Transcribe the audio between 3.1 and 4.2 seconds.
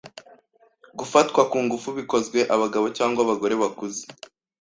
abagore bakuze